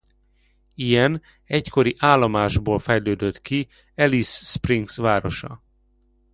[0.75, 5.61] Ilyen egykori állomásból fejlődött ki Alice Springs városa.